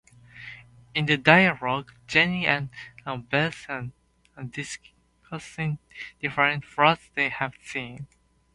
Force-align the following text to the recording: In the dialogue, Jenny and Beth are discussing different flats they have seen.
In 0.95 1.05
the 1.05 1.15
dialogue, 1.15 1.91
Jenny 2.07 2.47
and 2.47 2.69
Beth 3.29 3.67
are 3.69 3.91
discussing 4.49 5.77
different 6.19 6.65
flats 6.65 7.11
they 7.13 7.29
have 7.29 7.53
seen. 7.63 8.07